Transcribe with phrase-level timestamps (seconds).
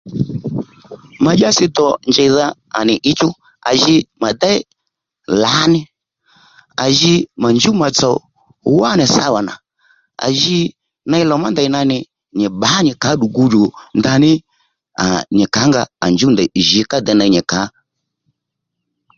[1.23, 2.45] Ma dyási dò njèydha
[2.77, 3.29] à nì ǐchú
[3.69, 4.59] à ji mà déy
[5.43, 5.81] lǎní
[6.83, 8.09] à ji mà njúw mà tsò
[8.79, 9.53] wá nì sáwà nà
[10.25, 10.57] à ji
[11.11, 11.97] ney lò má ndèy nà nì
[12.37, 13.63] nyì bbǎ nyì kà ó ddù gudjò
[13.99, 14.31] ndaní
[15.03, 17.69] aa nyì kǎnga à njúw ndèy jǐ ká dey ney nyì kà ò